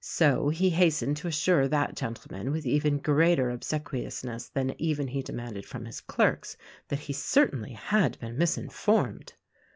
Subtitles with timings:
[0.03, 5.63] So he hastened to assure that gentleman— with even greater obsequiousness than even he demanded
[5.63, 6.57] from his clerks—
[6.89, 9.33] that he certainly had been misinformed.